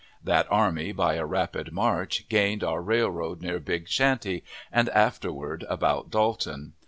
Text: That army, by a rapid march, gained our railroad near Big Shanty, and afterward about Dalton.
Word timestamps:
That 0.23 0.51
army, 0.51 0.91
by 0.93 1.13
a 1.13 1.25
rapid 1.27 1.71
march, 1.71 2.27
gained 2.27 2.63
our 2.63 2.81
railroad 2.81 3.39
near 3.39 3.59
Big 3.59 3.87
Shanty, 3.87 4.43
and 4.71 4.89
afterward 4.89 5.63
about 5.69 6.09
Dalton. 6.09 6.73